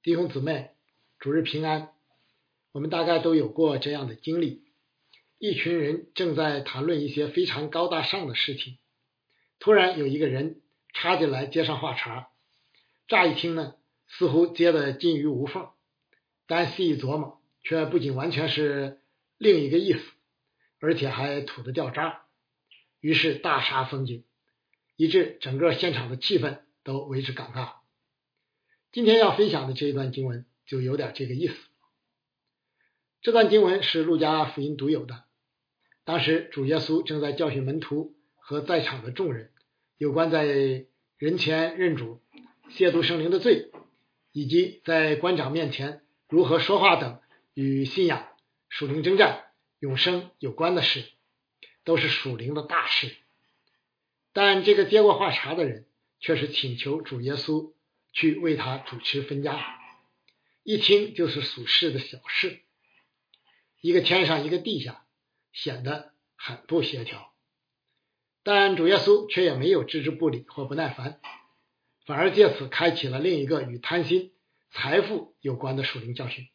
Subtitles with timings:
[0.00, 0.70] 弟兄姊妹，
[1.18, 1.90] 主日平安。
[2.70, 4.62] 我们大概都有过这样的经历：
[5.38, 8.78] 一群人正在谈论一些非常高大上的事情，
[9.58, 12.28] 突然有一个人插进来接上话茬。
[13.08, 13.74] 乍一听呢，
[14.06, 15.68] 似乎接的金鱼无缝，
[16.46, 19.00] 但细一琢磨，却不仅完全是
[19.36, 20.00] 另一个意思，
[20.78, 22.22] 而且还土的掉渣。
[23.00, 24.24] 于是大煞风景，
[24.94, 27.77] 以致整个现场的气氛都为之尴尬。
[28.90, 31.54] 今天要分享的这一段经文就有点这个意思。
[33.20, 35.24] 这段经文是路加福音独有的。
[36.04, 39.50] 当时主耶稣正在教训门徒和在场的众人，
[39.98, 40.46] 有关在
[41.18, 42.22] 人前认主、
[42.70, 43.70] 亵渎圣灵的罪，
[44.32, 47.20] 以及在官长面前如何说话等
[47.52, 48.26] 与信仰、
[48.70, 49.44] 属灵征战、
[49.80, 51.04] 永生有关的事，
[51.84, 53.14] 都是属灵的大事。
[54.32, 55.84] 但这个接过话茬的人
[56.20, 57.72] 却是请求主耶稣。
[58.18, 59.78] 去为他主持分家，
[60.64, 62.62] 一听就是属事的小事，
[63.80, 65.06] 一个天上一个地下，
[65.52, 67.32] 显得很不协调。
[68.42, 71.20] 但主耶稣却也没有置之不理或不耐烦，
[72.06, 74.32] 反而借此开启了另一个与贪心、
[74.72, 76.48] 财富有关的属灵教训，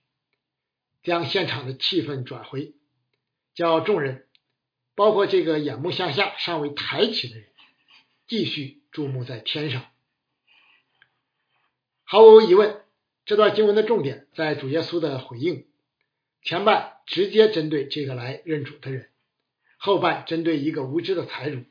[1.01, 2.73] 将现场的气氛转回，
[3.53, 4.27] 叫众人，
[4.95, 7.47] 包括这个眼目向下尚未抬起的人，
[8.27, 9.92] 继续注目在天上。
[12.03, 12.81] 毫无疑问，
[13.25, 15.65] 这段经文的重点在主耶稣的回应。
[16.41, 19.09] 前半直接针对这个来认主的人，
[19.77, 21.63] 后半针对一个无知的财主。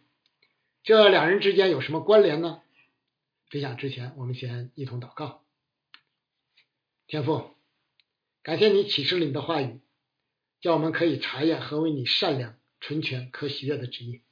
[0.82, 2.62] 这两人之间有什么关联呢？
[3.50, 5.44] 分享之前，我们先一同祷告。
[7.06, 7.50] 天父，
[8.42, 9.80] 感谢你启示了你的话语，
[10.62, 14.22] 叫我们可以查验何为你善良、纯全、可喜悦的旨意。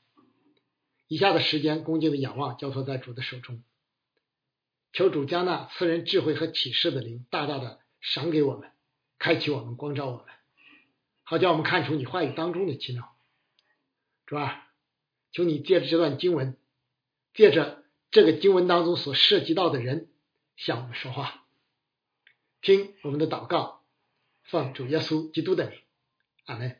[1.06, 3.62] 以下的时间，恭敬的仰望，交托在主的手中。
[4.92, 8.70] 求主将那赐人智慧和启示的灵大大的赏给我们，
[9.18, 10.24] 开启我们，光照我们，
[11.22, 13.16] 好叫我们看出你话语当中的奇妙。
[14.26, 14.68] 主啊，
[15.32, 16.56] 求你借着这段经文，
[17.34, 20.08] 借着这个经文当中所涉及到的人，
[20.56, 21.44] 向我们说话。
[22.60, 23.84] 听我们的祷告，
[24.42, 25.78] 奉主耶稣基督的名，
[26.44, 26.76] 阿门。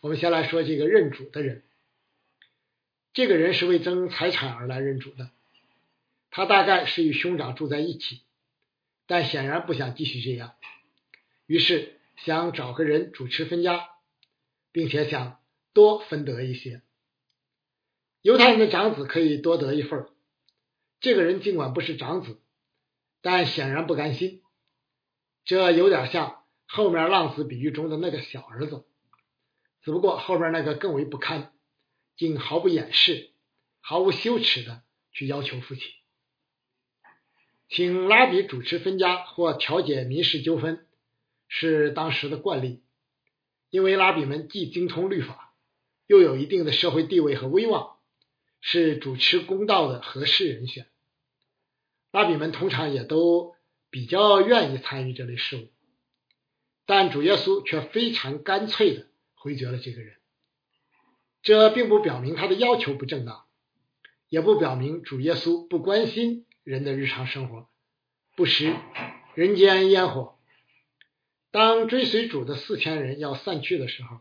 [0.00, 1.64] 我们先来说这个认主的人，
[3.12, 5.30] 这个人是为争财产而来认主的。
[6.38, 8.22] 他大概是与兄长住在一起，
[9.08, 10.54] 但显然不想继续这样，
[11.46, 13.88] 于是想找个人主持分家，
[14.70, 15.40] 并且想
[15.72, 16.82] 多分得一些。
[18.22, 20.06] 犹太人的长子可以多得一份
[21.00, 22.40] 这个人尽管不是长子，
[23.20, 24.44] 但显然不甘心。
[25.44, 28.84] 这有点像后面浪子比喻中的那个小儿子，
[29.82, 31.52] 只不过后边那个更为不堪，
[32.16, 33.32] 竟毫不掩饰、
[33.80, 35.97] 毫无羞耻的去要求父亲。
[37.68, 40.86] 请拉比主持分家或调解民事纠纷
[41.48, 42.82] 是当时的惯例，
[43.68, 45.54] 因为拉比们既精通律法，
[46.06, 47.96] 又有一定的社会地位和威望，
[48.60, 50.86] 是主持公道的合适人选。
[52.10, 53.54] 拉比们通常也都
[53.90, 55.68] 比较愿意参与这类事务，
[56.86, 60.14] 但主耶稣却非常干脆的回绝了这个人。
[61.42, 63.44] 这并不表明他的要求不正当，
[64.30, 66.46] 也不表明主耶稣不关心。
[66.68, 67.66] 人的日常生活
[68.36, 68.76] 不食
[69.34, 70.38] 人间烟火。
[71.50, 74.20] 当追随主的四千人要散去的时候，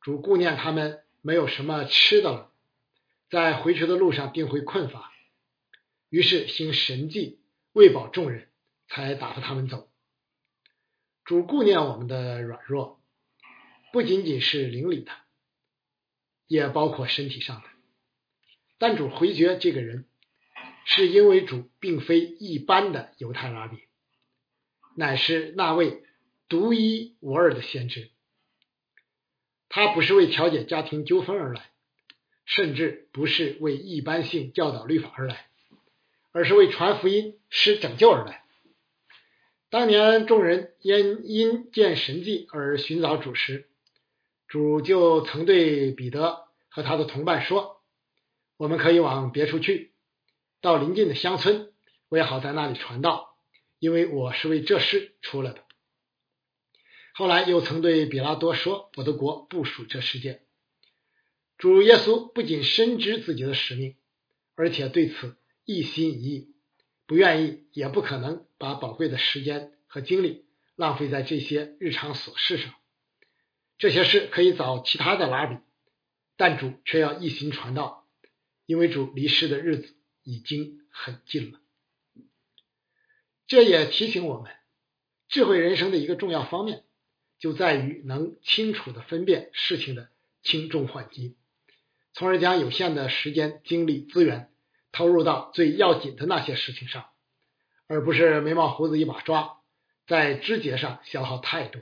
[0.00, 2.52] 主顾念他们没有什么吃的了，
[3.28, 5.12] 在回去的路上定会困乏，
[6.10, 7.40] 于是行神迹
[7.72, 8.48] 喂饱众人，
[8.86, 9.90] 才打发他们走。
[11.24, 13.02] 主顾念我们的软弱，
[13.92, 15.10] 不仅仅是灵里的，
[16.46, 17.68] 也包括身体上的。
[18.78, 20.07] 但主回绝这个人。
[20.90, 23.76] 是因为主并非一般的犹太拉比，
[24.96, 26.02] 乃是那位
[26.48, 28.08] 独一无二的先知。
[29.68, 31.70] 他不是为调解家庭纠纷而来，
[32.46, 35.50] 甚至不是为一般性教导律法而来，
[36.32, 38.42] 而是为传福音、施拯救而来。
[39.68, 43.68] 当年众人因因见神迹而寻找主时，
[44.46, 47.82] 主就曾对彼得和他的同伴说
[48.56, 49.92] ：“我们可以往别处去。”
[50.60, 51.72] 到邻近的乡村，
[52.08, 53.36] 我也好在那里传道，
[53.78, 55.64] 因为我是为这事出来的。
[57.14, 60.42] 后来又曾对比拉多说：“我的国不属这世界。”
[61.58, 63.96] 主耶稣不仅深知自己的使命，
[64.54, 66.54] 而且对此一心一意，
[67.06, 70.46] 不愿意也不可能把宝贵的时间和精力
[70.76, 72.74] 浪费在这些日常琐事上。
[73.78, 75.56] 这些事可以找其他的拉比，
[76.36, 78.08] 但主却要一心传道，
[78.66, 79.97] 因为主离世的日子。
[80.28, 81.58] 已经很近了。
[83.46, 84.52] 这也提醒我们，
[85.26, 86.84] 智慧人生的一个重要方面，
[87.38, 90.10] 就在于能清楚的分辨事情的
[90.42, 91.38] 轻重缓急，
[92.12, 94.52] 从而将有限的时间、精力、资源
[94.92, 97.08] 投入到最要紧的那些事情上，
[97.86, 99.62] 而不是眉毛胡子一把抓，
[100.06, 101.80] 在枝节上消耗太多。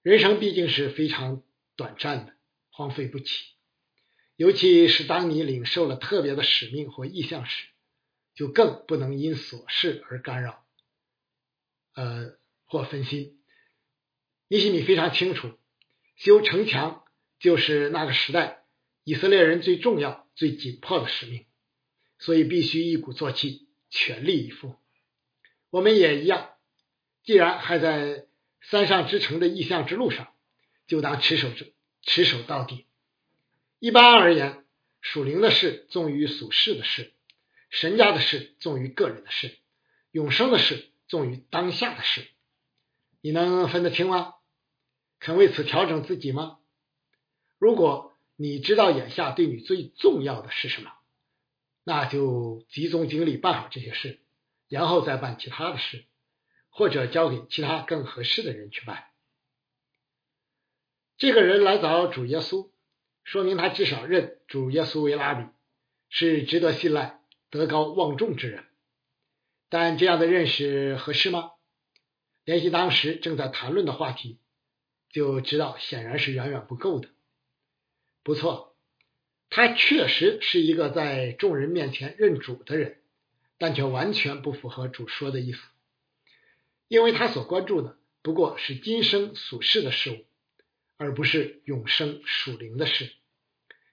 [0.00, 1.42] 人生毕竟是非常
[1.76, 2.32] 短暂的，
[2.70, 3.57] 荒废不起。
[4.38, 7.66] 尤其是当你领受了特别的使命或意向时，
[8.36, 10.64] 就更不能因琐事而干扰，
[11.94, 13.42] 呃或分心。
[14.46, 15.58] 尼西米非常清楚，
[16.14, 17.04] 修城墙
[17.40, 18.62] 就是那个时代
[19.02, 21.44] 以色列人最重要、最紧迫的使命，
[22.20, 24.76] 所以必须一鼓作气，全力以赴。
[25.70, 26.50] 我们也一样，
[27.24, 28.28] 既然还在
[28.60, 30.32] 山上之城的意向之路上，
[30.86, 31.66] 就当持守着，
[32.02, 32.84] 持守到底。
[33.80, 34.64] 一般而言，
[35.00, 37.12] 属灵的事重于属世的事，
[37.70, 39.56] 神家的事重于个人的事，
[40.10, 42.26] 永生的事重于当下的事。
[43.20, 44.34] 你能分得清吗？
[45.20, 46.58] 肯为此调整自己吗？
[47.58, 50.92] 如果你知道眼下对你最重要的是什么，
[51.84, 54.20] 那就集中精力办好这些事，
[54.68, 56.04] 然后再办其他的事，
[56.68, 59.04] 或者交给其他更合适的人去办。
[61.16, 62.70] 这个人来找主耶稣。
[63.28, 65.44] 说明他至少认主耶稣为拉比，
[66.08, 67.20] 是值得信赖、
[67.50, 68.64] 德高望重之人。
[69.68, 71.50] 但这样的认识合适吗？
[72.46, 74.38] 联系当时正在谈论的话题，
[75.10, 77.10] 就知道显然是远远不够的。
[78.22, 78.74] 不错，
[79.50, 83.02] 他确实是一个在众人面前认主的人，
[83.58, 85.60] 但却完全不符合主说的意思，
[86.88, 90.24] 因为他所关注的不过是今生俗世的事物，
[90.96, 93.12] 而不是永生属灵的事。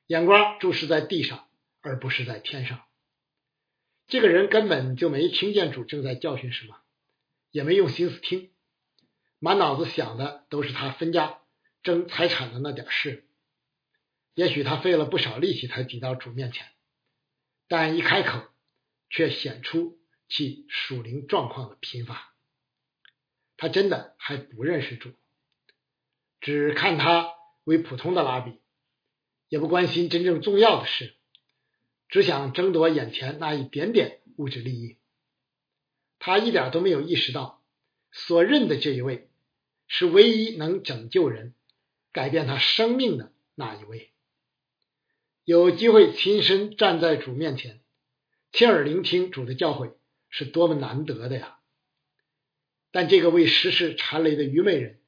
[0.08, 1.48] 眼光注视在地上，
[1.82, 2.86] 而不是在天上。
[4.08, 6.80] 这个人根本就没听见主正在教训什么，
[7.50, 8.52] 也没用心思听，
[9.40, 11.40] 满脑子想的都是他分家
[11.82, 13.28] 争财产的那点事。
[14.36, 16.68] 也许他费了不少力气才抵到主面前，
[17.68, 18.44] 但一开口，
[19.10, 19.98] 却显出
[20.28, 22.36] 其属灵状况的贫乏。
[23.58, 25.14] 他真的还不认识主，
[26.42, 28.60] 只看他为普通的拉比。
[29.56, 31.14] 也不关心真正重要的事，
[32.10, 34.98] 只想争夺眼前那一点点物质利益。
[36.20, 37.64] 他一点都没有意识到，
[38.12, 39.30] 所认的这一位
[39.88, 41.54] 是唯一能拯救人、
[42.12, 44.12] 改变他生命的那一位。
[45.46, 47.80] 有机会亲身站在主面前，
[48.52, 49.94] 亲耳聆听主的教诲，
[50.30, 51.60] 是多么难得的呀！
[52.92, 55.00] 但这个为时事缠累的愚昧人，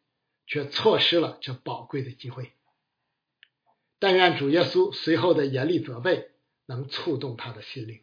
[0.45, 2.53] 却错失了这宝贵的机会。
[3.99, 6.31] 但愿主耶稣随后的严厉责备
[6.65, 8.01] 能触动他的心灵。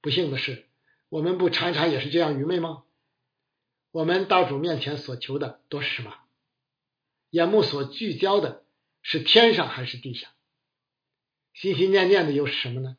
[0.00, 0.66] 不幸的是，
[1.08, 2.84] 我们不常常也是这样愚昧吗？
[3.90, 6.14] 我们到主面前所求的都是什么？
[7.30, 8.64] 眼目所聚焦的
[9.02, 10.28] 是天上还是地下？
[11.52, 12.96] 心心念念的又是什么呢？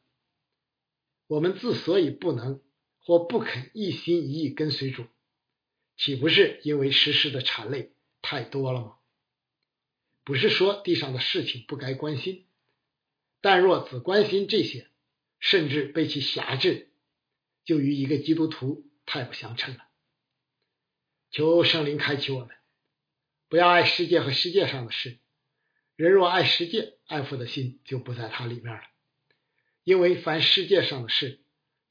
[1.27, 2.61] 我们之所以不能
[2.99, 5.05] 或不肯一心一意跟随主，
[5.95, 8.95] 岂不是因为时事的缠累太多了吗？
[10.25, 12.47] 不是说地上的事情不该关心，
[13.41, 14.89] 但若只关心这些，
[15.39, 16.91] 甚至被其辖制，
[17.63, 19.87] 就与一个基督徒太不相称了。
[21.29, 22.49] 求圣灵开启我们，
[23.49, 25.19] 不要爱世界和世界上的事。
[25.95, 28.81] 人若爱世界，爱父的心就不在它里面了。
[29.83, 31.39] 因为凡世界上的事，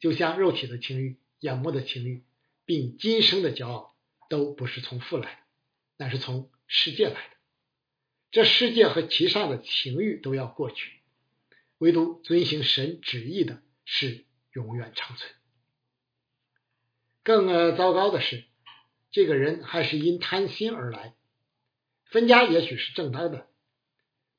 [0.00, 2.24] 就像肉体的情欲、眼目的情欲，
[2.64, 3.96] 并今生的骄傲，
[4.28, 5.38] 都不是从父来的，
[5.98, 7.33] 那是从世界来的。
[8.34, 10.90] 这世界和其上的情欲都要过去，
[11.78, 15.32] 唯独遵行神旨意的是永远长存。
[17.22, 18.42] 更糟糕的是，
[19.12, 21.14] 这个人还是因贪心而来。
[22.06, 23.46] 分家也许是正当的，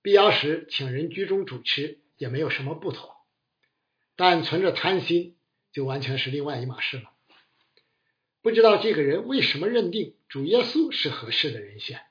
[0.01, 3.15] 必要时请人居中主持也没有什么不妥，
[4.17, 5.37] 但存着贪心
[5.71, 7.13] 就完全是另外一码事了。
[8.41, 12.01] 不知道这个人为什么认定主耶稣是合适的人选，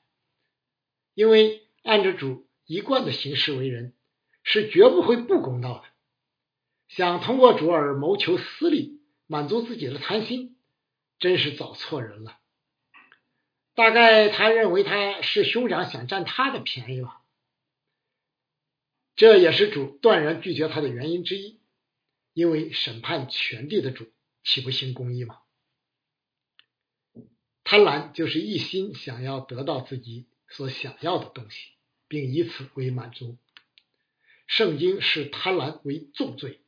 [1.13, 1.61] 因为。
[1.85, 3.93] 按着主一贯的行事为人，
[4.43, 5.83] 是绝不会不公道的。
[6.87, 10.57] 想通过主而谋求私利，满足自己的贪心，
[11.19, 12.39] 真是找错人了。
[13.75, 17.21] 大概他认为他是兄长，想占他的便宜吧。
[19.15, 21.61] 这也是主断然拒绝他的原因之一。
[22.33, 24.11] 因为审判全地的主，
[24.43, 25.39] 岂不行公义吗？
[27.63, 31.74] 贪婪就是一心想要得到自己所想要的东西。
[32.07, 33.37] 并以此为满足。
[34.47, 36.61] 圣经视贪婪为重罪，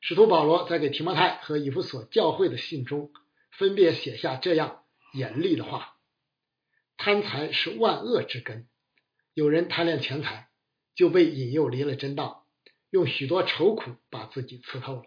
[0.00, 3.12] 使徒保罗在给提摩太和以弗所教会的信中，
[3.52, 5.96] 分别写下这样严厉的话：
[6.96, 8.68] 贪财是万恶之根。
[9.34, 10.48] 有人贪恋钱财，
[10.94, 12.46] 就被引诱离了真道，
[12.90, 15.04] 用许多愁苦把自己刺透了。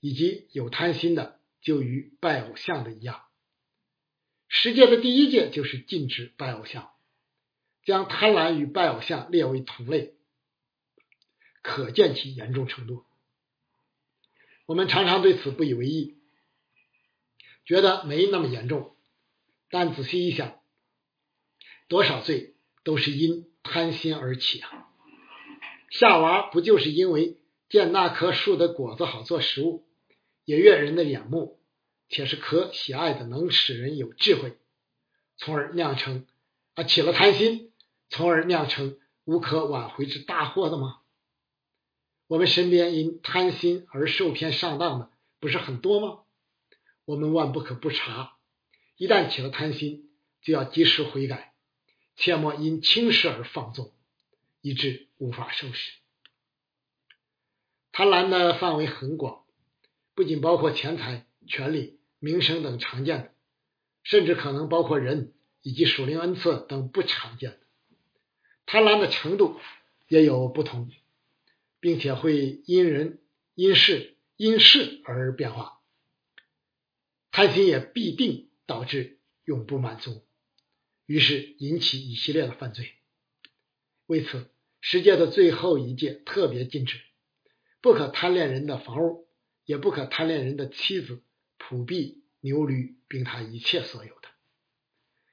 [0.00, 3.22] 以及有贪心的，就与拜偶像的一样。
[4.46, 6.92] 十诫的第一诫就是禁止拜偶像，
[7.86, 10.14] 将贪婪与拜偶像列为同类，
[11.62, 13.04] 可见其严重程度。
[14.66, 16.18] 我们常常对此不以为意，
[17.64, 18.96] 觉得没那么严重，
[19.70, 20.60] 但仔细一想，
[21.86, 24.88] 多少罪都是因贪心而起啊！
[25.90, 27.38] 夏娃不就是因为
[27.68, 29.86] 见那棵树的果子好做食物，
[30.44, 31.60] 也悦人的眼目？
[32.08, 34.58] 且是可喜爱的，能使人有智慧，
[35.36, 36.26] 从而酿成
[36.74, 37.72] 啊起了贪心，
[38.08, 41.00] 从而酿成无可挽回之大祸的吗？
[42.26, 45.10] 我们身边因贪心而受骗上当的
[45.40, 46.24] 不是很多吗？
[47.04, 48.36] 我们万不可不查，
[48.96, 50.10] 一旦起了贪心，
[50.42, 51.54] 就要及时悔改，
[52.16, 53.92] 切莫因轻视而放纵，
[54.60, 55.92] 以致无法收拾。
[57.92, 59.44] 贪婪的范围很广，
[60.14, 61.96] 不仅包括钱财、权利。
[62.18, 63.34] 名声等常见的，
[64.02, 67.65] 甚至可能包括人以及属灵恩赐等不常见的。
[68.66, 69.58] 贪婪的程度
[70.08, 70.90] 也有不同，
[71.80, 73.20] 并且会因人、
[73.54, 75.80] 因事、因事而变化。
[77.30, 80.24] 贪心也必定导致永不满足，
[81.06, 82.92] 于是引起一系列的犯罪。
[84.06, 87.00] 为此，世界的最后一戒特别禁止：
[87.80, 89.28] 不可贪恋人的房屋，
[89.64, 91.22] 也不可贪恋人的妻子。
[91.58, 94.28] 土币、牛驴，并他一切所有的。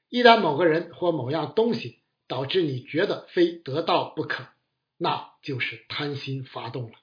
[0.10, 2.00] 一旦某个人或某样东西
[2.34, 4.48] 导致你觉得非得到不可，
[4.98, 6.98] 那就是贪心发动了。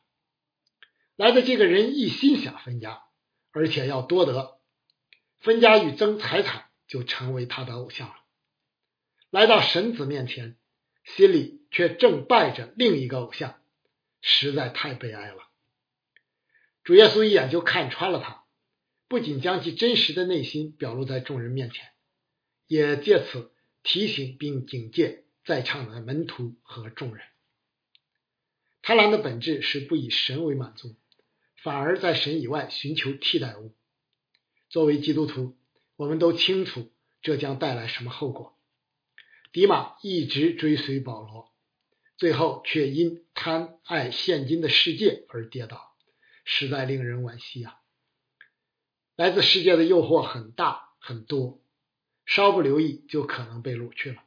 [1.14, 3.04] 来的这个人一心想分家，
[3.52, 4.58] 而且要多得，
[5.38, 8.16] 分家与争财产就成为他的偶像了。
[9.30, 10.56] 来到神子面前，
[11.04, 13.62] 心里却正拜着另一个偶像，
[14.20, 15.44] 实在太悲哀了。
[16.82, 18.42] 主耶稣一眼就看穿了他。
[19.06, 21.88] 不仅将其真实的内心表露在众人面前，
[22.66, 23.49] 也借此
[23.82, 27.24] 提醒并警戒在场的门徒和众人。
[28.82, 30.96] 贪婪的本质是不以神为满足，
[31.62, 33.74] 反而在神以外寻求替代物。
[34.68, 35.56] 作为基督徒，
[35.96, 36.90] 我们都清楚
[37.22, 38.56] 这将带来什么后果。
[39.52, 41.52] 迪马一直追随保罗，
[42.16, 45.94] 最后却因贪爱现今的世界而跌倒，
[46.44, 47.76] 实在令人惋惜啊！
[49.16, 51.59] 来自世界的诱惑很大很多，
[52.30, 54.22] 稍不留意就可能被掳去了。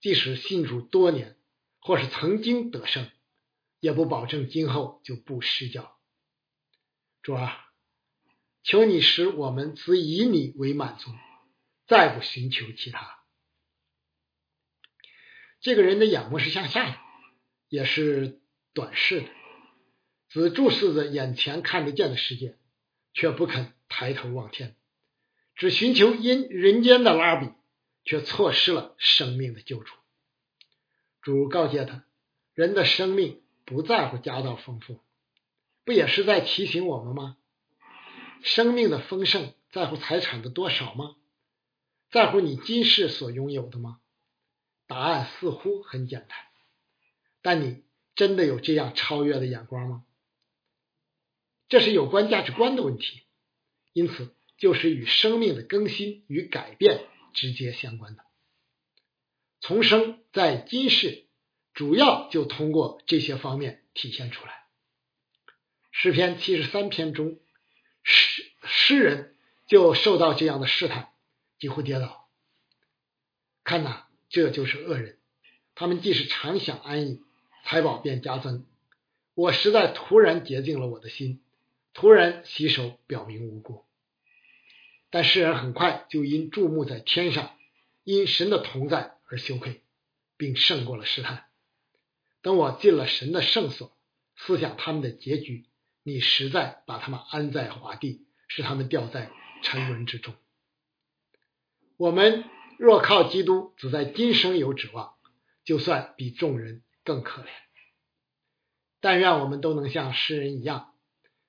[0.00, 1.36] 即使信主多年，
[1.80, 3.10] 或是曾经得胜，
[3.80, 5.98] 也不保证今后就不失脚。
[7.22, 7.72] 主啊，
[8.62, 11.10] 求你使我们只以你为满足，
[11.88, 13.18] 再不寻求其他。
[15.60, 16.96] 这个人的眼目是向下的，
[17.68, 18.40] 也是
[18.72, 19.28] 短视的，
[20.28, 22.56] 只注视着眼前看得见的世界。
[23.12, 24.76] 却不肯抬头望天，
[25.56, 27.50] 只寻求因人间的拉比，
[28.04, 29.94] 却错失了生命的救主。
[31.22, 32.04] 主告诫他，
[32.54, 35.00] 人的生命不在乎家道丰富，
[35.84, 37.36] 不也是在提醒我们吗？
[38.42, 41.16] 生命的丰盛在乎财产的多少吗？
[42.10, 43.98] 在乎你今世所拥有的吗？
[44.86, 46.38] 答案似乎很简单，
[47.42, 47.82] 但你
[48.14, 50.04] 真的有这样超越的眼光吗？
[51.68, 53.22] 这是有关价值观的问题，
[53.92, 58.24] 因此就是与生命的更新与改变直接相关的。
[59.60, 61.26] 重生在今世，
[61.74, 64.66] 主要就通过这些方面体现出来。
[65.92, 67.38] 诗篇七十三篇中，
[68.02, 69.34] 诗诗人
[69.66, 71.08] 就受到这样的试探，
[71.58, 72.28] 几乎跌倒。
[73.64, 75.18] 看呐，这就是恶人，
[75.74, 77.22] 他们既是常享安逸，
[77.64, 78.66] 财宝便加增。
[79.34, 81.42] 我实在突然洁净了我的心。
[81.94, 83.85] 突然洗手，表明无辜，
[85.10, 87.56] 但世人很快就因注目在天上，
[88.04, 89.82] 因神的同在而羞愧，
[90.36, 91.44] 并胜过了试探。
[92.42, 93.96] 等我进了神的圣所，
[94.36, 95.66] 思想他们的结局，
[96.02, 99.30] 你实在把他们安在华地，使他们掉在
[99.62, 100.34] 沉沦之中。
[101.96, 102.44] 我们
[102.78, 105.14] 若靠基督，只在今生有指望，
[105.64, 107.48] 就算比众人更可怜。
[109.00, 110.92] 但愿我们都能像诗人一样。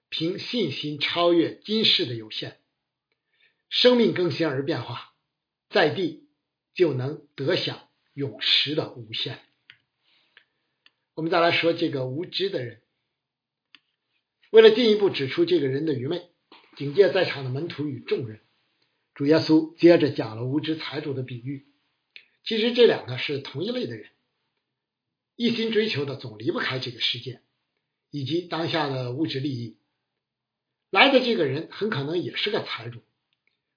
[0.09, 2.61] 凭信心超越今世的有限，
[3.69, 5.13] 生命更新而变化，
[5.69, 6.27] 在地
[6.73, 9.39] 就能得享永时的无限。
[11.13, 12.81] 我们再来说这个无知的人，
[14.51, 16.29] 为了进一步指出这个人的愚昧，
[16.75, 18.41] 警戒在场的门徒与众人，
[19.13, 21.67] 主耶稣接着讲了无知财主的比喻。
[22.43, 24.11] 其实这两个是同一类的人，
[25.35, 27.41] 一心追求的总离不开这个世界
[28.09, 29.79] 以及当下的物质利益。
[30.89, 33.01] 来的这个人很可能也是个财主，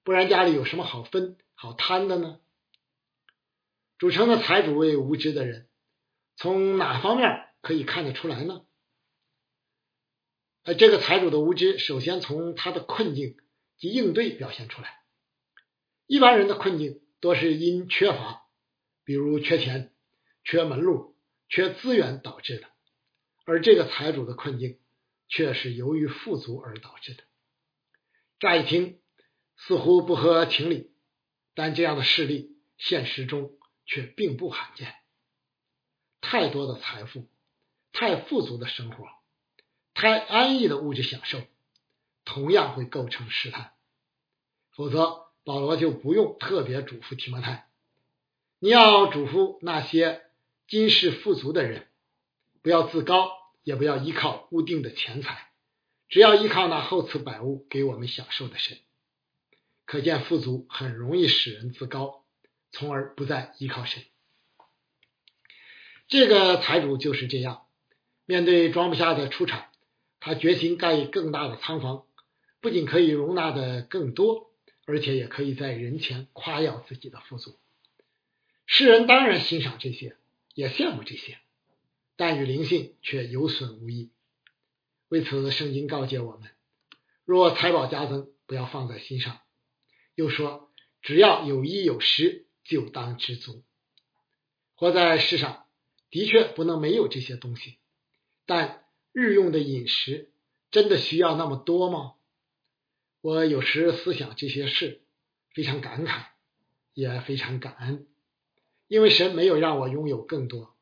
[0.02, 2.40] 不然家里有什么好分好贪的呢？
[3.99, 5.69] 主城的财主为无知的人，
[6.37, 8.64] 从哪方面可以看得出来呢？
[10.62, 13.37] 呃，这个财主的无知，首先从他的困境
[13.78, 15.00] 及应对表现出来。
[16.07, 18.47] 一般人的困境多是因缺乏。
[19.02, 19.92] 比如缺钱、
[20.45, 21.16] 缺门路、
[21.49, 22.69] 缺资源导致的，
[23.45, 24.78] 而这个财主的困境
[25.26, 27.25] 却是由于富足而导致的。
[28.38, 29.00] 乍一听
[29.67, 30.90] 似乎不合情理，
[31.55, 33.52] 但这样的事例现实中
[33.85, 34.95] 却并不罕见。
[36.23, 37.29] 太多的财富、
[37.93, 39.07] 太富足的生活、
[39.93, 41.43] 太安逸的物质享受，
[42.25, 43.73] 同样会构成试探。
[44.71, 47.69] 否则，保罗就不用特别嘱咐提摩太。
[48.59, 50.23] 你要嘱咐那些
[50.69, 51.88] 今世富足的人，
[52.62, 53.31] 不要自高，
[53.62, 55.50] 也不要依靠固定的钱财，
[56.09, 58.79] 只要依靠那厚赐百物给我们享受的神。
[59.91, 62.25] 可见富足很容易使人自高，
[62.71, 64.05] 从而不再依靠神。
[66.07, 67.67] 这个财主就是这样，
[68.25, 69.69] 面对装不下的出产，
[70.21, 72.07] 他决心盖更大的仓房，
[72.61, 74.53] 不仅可以容纳的更多，
[74.87, 77.59] 而且也可以在人前夸耀自己的富足。
[78.67, 80.17] 世人当然欣赏这些，
[80.55, 81.39] 也羡慕这些，
[82.15, 84.13] 但与灵性却有损无益。
[85.09, 86.49] 为此，圣经告诫我们：
[87.25, 89.41] 若财宝加增，不要放在心上。
[90.21, 93.65] 又说，只要有衣有食，就当知足。
[94.75, 95.65] 活在世上
[96.11, 97.79] 的确不能没有这些东西，
[98.45, 100.31] 但日用的饮食
[100.71, 102.17] 真的需要那么多吗？
[103.23, 105.00] 我有时思想这些事，
[105.55, 106.26] 非常感慨，
[106.93, 108.06] 也非常感恩。
[108.87, 110.76] 因为神没有让我拥有更多，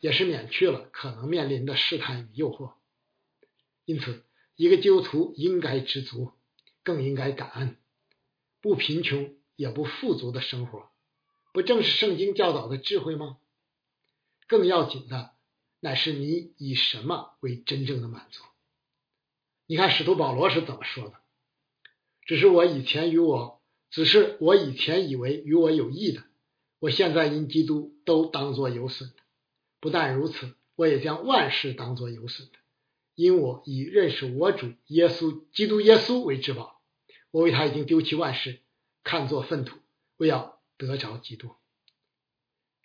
[0.00, 2.72] 也是免去了可能面临的试探与诱惑。
[3.84, 4.24] 因此，
[4.56, 6.32] 一个基督徒应该知足，
[6.82, 7.76] 更应该感恩。
[8.60, 10.90] 不贫穷也不富足的生活，
[11.52, 13.38] 不正是圣经教导的智慧吗？
[14.46, 15.32] 更要紧的，
[15.80, 18.42] 乃是你以什么为真正的满足？
[19.66, 21.14] 你看使徒保罗是怎么说的？
[22.24, 26.24] 只是我以前与我，只是我以前以为与我有益的。
[26.80, 29.16] 我现在因基督都当作有损的，
[29.80, 32.58] 不但如此，我也将万事当作有损的，
[33.14, 36.77] 因我以认识我主耶稣基督耶稣为至宝。
[37.30, 38.60] 我为他已经丢弃万事，
[39.04, 39.78] 看作粪土，
[40.16, 41.54] 为要得着基督。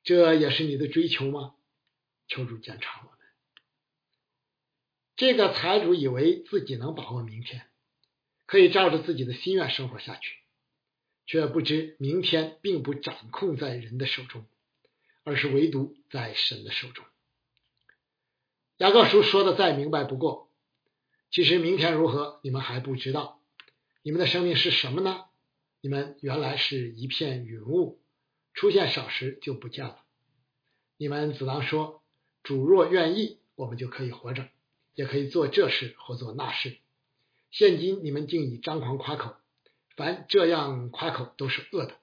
[0.04, 1.56] 这也是你的追求吗？
[2.28, 3.20] 求主检查我们。
[5.16, 7.68] 这个财主以为自己能把握明天，
[8.46, 10.38] 可以照着自己的心愿生活下去。
[11.26, 14.46] 却不知明天并不掌控在人的手中，
[15.24, 17.06] 而是唯独在神的手中。
[18.76, 20.52] 雅各书说的再明白不过，
[21.32, 23.42] 其实明天如何，你们还不知道。
[24.06, 25.26] 你们的生命是什么呢？
[25.80, 28.02] 你们原来是一片云雾，
[28.54, 30.04] 出现少时就不见了。
[30.98, 32.04] 你们只当说：
[32.44, 34.50] 主若愿意，我们就可以活着，
[34.94, 36.78] 也可以做这事或做那事。
[37.50, 39.36] 现今你们竟以张狂夸口。
[39.96, 41.96] 凡这样夸口都是恶的。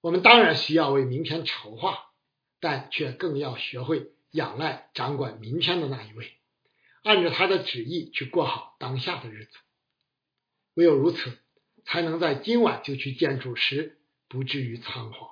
[0.00, 2.12] 我们当然需要为明天筹划，
[2.60, 6.36] 但却更要学会仰赖掌管明天的那一位，
[7.02, 9.56] 按照他的旨意去过好当下的日子。
[10.74, 11.38] 唯有如此，
[11.84, 15.30] 才能在今晚就去见主时不至于仓皇。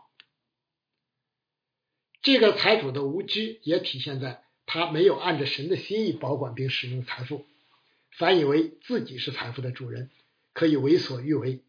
[2.22, 7.46] 这个财主的无知也体现在他没有按着神的心意保管并使用财富，
[8.10, 10.10] 反以为自己是财富的主人。
[10.54, 11.64] 可以为所欲为。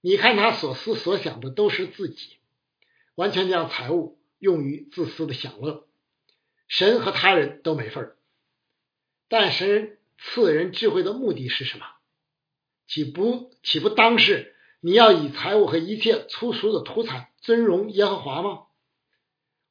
[0.00, 2.38] 你看他所思所想的都是自己，
[3.14, 5.86] 完全将财物用于自私的享乐，
[6.66, 8.16] 神和他人都没份儿。
[9.28, 11.84] 但神赐人智慧的目的是什么？
[12.88, 18.62] 岂不岂不当是你要以财物和一切粗俗的图产尊荣耶和华吗？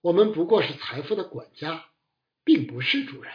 [0.01, 1.85] 我们不过是财富的管家，
[2.43, 3.33] 并不是主人，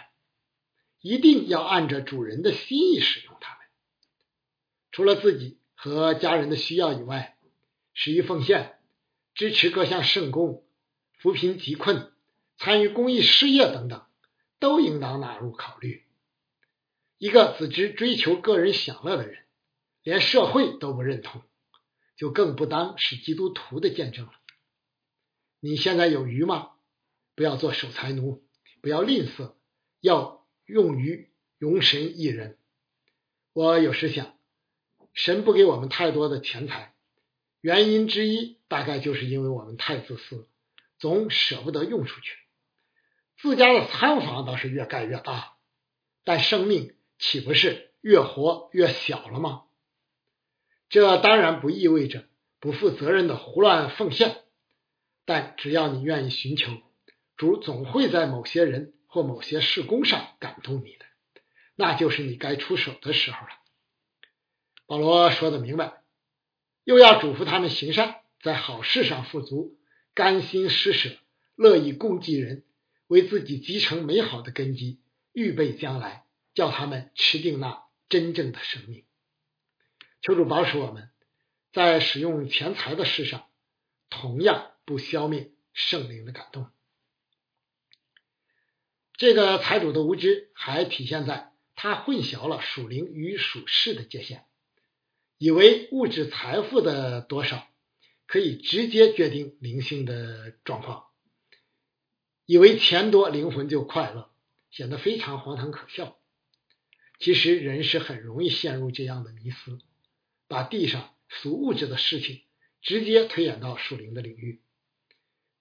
[1.00, 3.58] 一定要按着主人的心意使用它们。
[4.92, 7.36] 除了自己和家人的需要以外，
[7.92, 8.78] 始于奉献、
[9.34, 10.64] 支持各项圣功、
[11.18, 12.12] 扶贫济困、
[12.56, 14.06] 参与公益事业等等，
[14.60, 16.04] 都应当纳入考虑。
[17.18, 19.44] 一个只知追求个人享乐的人，
[20.02, 21.42] 连社会都不认同，
[22.16, 24.32] 就更不当是基督徒的见证了。
[25.60, 26.70] 你现在有余吗？
[27.34, 28.42] 不要做守财奴，
[28.80, 29.54] 不要吝啬，
[30.00, 32.58] 要用于容神一人。
[33.52, 34.36] 我有时想，
[35.14, 36.94] 神不给我们太多的钱财，
[37.60, 40.48] 原因之一大概就是因为我们太自私，
[40.98, 42.36] 总舍不得用出去。
[43.38, 45.56] 自家的仓房倒是越盖越大，
[46.24, 49.64] 但生命岂不是越活越小了吗？
[50.92, 52.26] 这当然不意味着
[52.60, 54.42] 不负责任的胡乱奉献，
[55.24, 56.70] 但只要你愿意寻求，
[57.34, 61.06] 主总会在某些人或某些事工上感动你的。
[61.76, 63.54] 那就是你该出手的时候了。
[64.84, 66.02] 保罗说的明白，
[66.84, 69.78] 又要嘱咐他们行善，在好事上富足，
[70.12, 71.16] 甘心施舍，
[71.56, 72.64] 乐意供给人，
[73.06, 75.00] 为自己积成美好的根基，
[75.32, 79.06] 预备将来，叫他们吃定那真正的生命。
[80.22, 81.10] 求主保守我们，
[81.72, 83.46] 在使用钱财的事上，
[84.08, 86.70] 同样不消灭圣灵的感动。
[89.16, 91.50] 这个财主的无知还体现在。
[91.74, 94.44] 他混淆了属灵与属世的界限，
[95.38, 97.66] 以为物质财富的多少
[98.26, 101.06] 可以直接决定灵性的状况，
[102.46, 104.30] 以为钱多灵魂就快乐，
[104.70, 106.18] 显得非常荒唐可笑。
[107.18, 109.80] 其实人是很容易陷入这样的迷思，
[110.52, 112.42] 把地上属物质的事情
[112.82, 114.60] 直接推演到属灵的领域。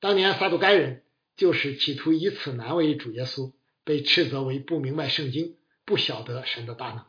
[0.02, 1.06] 当年撒都该人
[1.38, 3.54] 就是企图以此难为主耶稣，
[3.86, 5.56] 被斥责为不明白圣经。
[5.84, 7.06] 不晓得神的大能，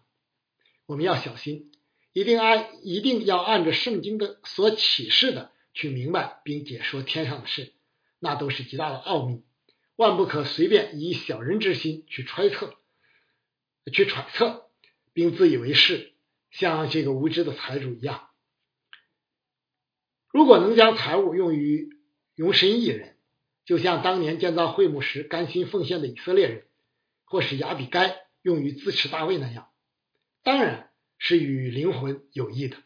[0.87, 1.71] 我们要小心，
[2.12, 7.75] 一定按一定要按着圣经的所启示的去明白并解说天上的事，
[8.18, 9.45] 那都是极大的奥秘，
[9.95, 12.75] 万不可随便以小人之心去揣测、
[13.92, 14.71] 去揣测，
[15.12, 16.12] 并自以为是，
[16.53, 18.29] 像这个无知的财主一样。
[20.31, 21.91] 如果能将财物用于
[22.37, 23.17] 容身一人，
[23.65, 26.67] 就像当年建造会幕时甘心奉献的以色列人，
[27.25, 28.23] 或是亚比该。
[28.43, 29.69] 用于自持大卫那样，
[30.43, 32.77] 当然是与灵魂有益的，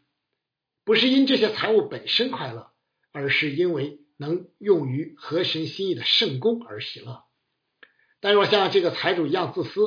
[0.84, 2.70] 不是因这些财物本身快乐，
[3.10, 7.24] 而是因为能用于合神心意的圣功而喜乐。
[8.20, 9.80] 但若像这个财主一样自私，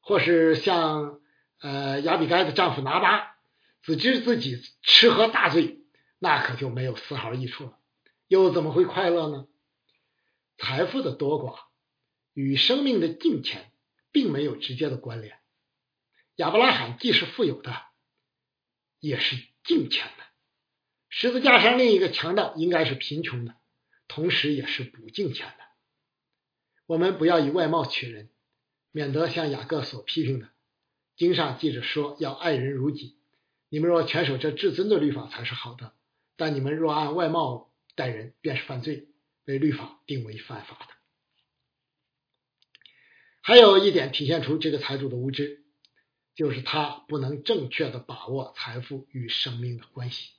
[0.00, 1.22] 或是像
[1.60, 3.36] 呃亚比该的丈夫拿巴，
[3.82, 5.78] 只知自己吃喝大醉，
[6.18, 7.78] 那可就没有丝毫益处了，
[8.26, 9.46] 又怎么会快乐呢？
[10.56, 11.58] 财富的多寡
[12.34, 13.70] 与生命的金钱。
[14.10, 15.38] 并没有直接的关联。
[16.36, 17.76] 亚伯拉罕既是富有的，
[19.00, 20.24] 也是敬虔的。
[21.10, 23.54] 十字架上另一个强盗应该是贫穷的，
[24.08, 25.64] 同时也是不敬虔的。
[26.86, 28.30] 我们不要以外貌取人，
[28.90, 30.48] 免得像雅各所批评的。
[31.18, 33.18] 经上记着说要爱人如己。
[33.68, 35.92] 你们若全守这至尊的律法才是好的，
[36.36, 39.08] 但你们若按外貌待人，便是犯罪，
[39.44, 40.94] 被律法定为犯法的。
[43.42, 45.64] 还有一点体现出这个财主的无知，
[46.34, 50.30] 就是他不能正确的把握财富与生命的关系。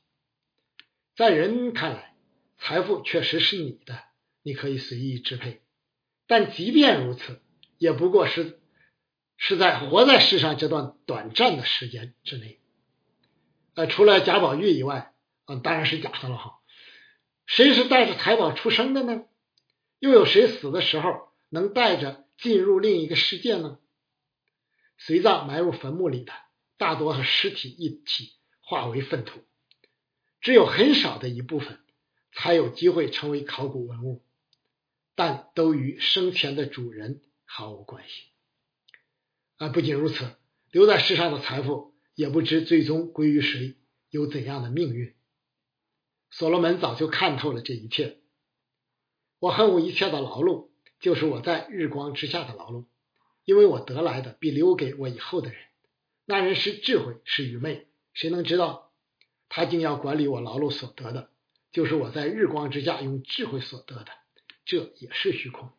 [1.15, 2.15] 在人看来，
[2.57, 4.03] 财富确实是你的，
[4.41, 5.61] 你可以随意支配。
[6.25, 7.41] 但即便如此，
[7.77, 8.59] 也不过是
[9.39, 12.59] 是在活在世上这段短暂的时间之内。
[13.73, 16.59] 呃，除了贾宝玉以外，嗯，当然是假的了哈。
[17.47, 19.23] 谁是带着财宝出生的呢？
[19.97, 22.25] 又有谁死的时候能带着？
[22.37, 23.79] 进入另一个世界呢？
[24.97, 26.31] 随葬埋入坟墓里的，
[26.77, 29.41] 大多和尸体一起化为粪土，
[30.39, 31.79] 只有很少的一部分
[32.31, 34.23] 才有机会成为考古文物，
[35.15, 38.23] 但都与生前的主人毫无关系。
[39.59, 40.35] 啊，不仅如此，
[40.71, 43.75] 留在世上的财富也不知最终归于谁，
[44.09, 45.13] 有怎样的命运。
[46.31, 48.17] 所罗门早就看透了这一切。
[49.37, 50.67] 我恨我一切的劳碌。
[50.99, 52.83] 就是我在日光之下的劳碌，
[53.45, 55.57] 因为我得来的必留给我以后的人。
[56.25, 58.91] 那人是智慧，是愚昧，谁能知道？
[59.47, 61.29] 他竟要管理我劳碌所得的，
[61.71, 64.11] 就是我在日光之下用智慧所得的，
[64.65, 65.69] 这也是虚空。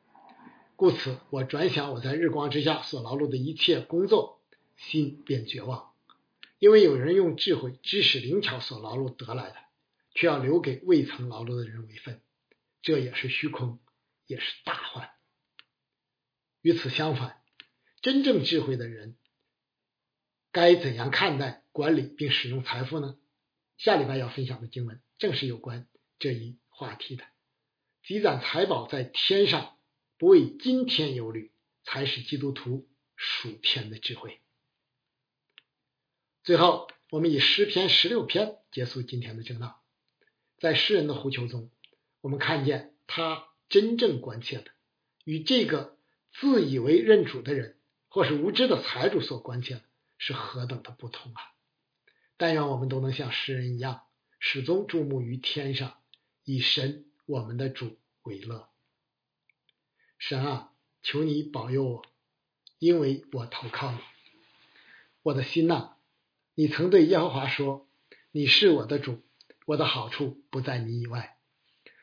[0.81, 4.41] 故此，我转想我在日光之下所劳碌的一切工作，
[4.79, 5.93] 心便绝望，
[6.59, 9.57] 因为有人用智慧、知识、灵巧所劳碌得来的，
[10.15, 12.23] 却要留给未曾劳碌的人为分，
[12.81, 13.79] 这也是虚空。
[14.27, 15.11] 也是大患。
[16.63, 17.43] 与此相反，
[18.01, 19.17] 真正智慧的人
[20.51, 23.19] 该怎样看待、管理并使用财富呢？
[23.77, 25.89] 下礼拜要分享的经文正是有关
[26.19, 27.25] 这一话题的。
[28.03, 29.77] 积攒财宝在天上，
[30.21, 31.51] 不为今天忧虑，
[31.83, 34.43] 才是基督徒属天的智慧。
[36.45, 39.83] 最后，我们以诗篇十六篇结束今天的正道。
[40.59, 41.71] 在诗人的呼求中，
[42.21, 43.49] 我们看见他。
[43.71, 44.73] 真正关切的，
[45.23, 45.97] 与这个
[46.33, 47.79] 自以为认主的人
[48.09, 49.85] 或是无知的财主所关切的，
[50.19, 51.55] 是何等的不同啊！
[52.37, 54.03] 但愿我们都能像诗人一样，
[54.41, 56.03] 始终注目于天上，
[56.43, 58.70] 以神我们的主为乐。
[60.21, 60.71] 神啊，
[61.03, 62.05] 求你保佑我，
[62.79, 63.99] 因为我投靠你。
[65.23, 65.95] 我的心呐，
[66.55, 67.89] 你曾对耶和华说
[68.31, 69.23] ：“你是我的主，
[69.65, 71.39] 我的好处不在你以外。”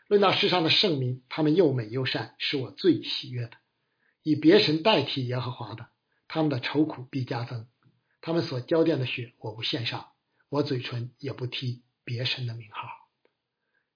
[0.09, 3.51] 论到世上的圣民，他们又美又善，是我最喜悦的。
[4.23, 5.89] 以别神代替耶和华的，
[6.27, 7.67] 他们的愁苦必加增。
[8.19, 10.11] 他们所浇奠的血，我不献上，
[10.49, 12.89] 我嘴唇也不提别神的名号。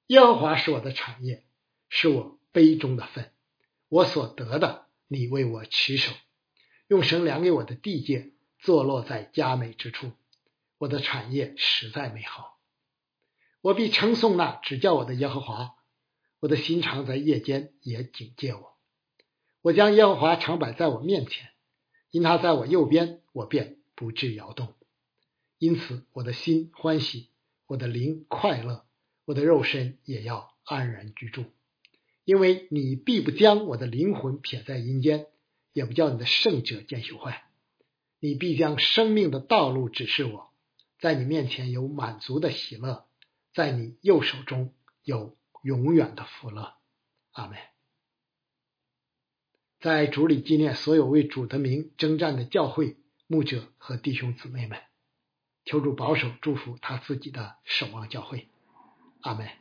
[0.06, 1.44] 耶和华是我的产业，
[1.90, 3.34] 是我杯中的份，
[3.92, 6.14] 我所得的，你为我持守。
[6.88, 10.14] 用神量给我的地界，坐落在佳美之处。
[10.78, 12.58] 我的产业实在美好，
[13.60, 15.76] 我必称颂那指教我的耶和华。
[16.40, 18.78] 我的心肠在夜间也警戒我，
[19.62, 21.50] 我将耶和华常摆在我面前，
[22.12, 24.74] 因他在我右边，我便不致摇动。
[25.58, 27.28] 因此，我的心欢喜，
[27.68, 28.86] 我的灵快乐，
[29.26, 31.44] 我的肉身也要安然居住。
[32.32, 35.28] 因为你必不将我的灵魂撇在阴间，
[35.74, 37.44] 也不叫你的圣者见朽坏。
[38.22, 40.50] 你必将生命的道路指示我，
[40.98, 43.06] 在你面前有满足的喜乐，
[43.54, 45.36] 在你右手中有。
[45.62, 46.74] 永远的福乐，
[47.34, 47.56] 阿门。
[49.80, 54.80] 在主里纪念所有为主的名征战的教会牧者和弟兄姊妹们，
[55.66, 58.48] 求主保守祝福他自己的守望教会，
[59.20, 59.61] 阿门。